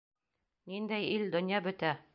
[0.73, 1.95] —Ниндәй ил, донъя бөтә.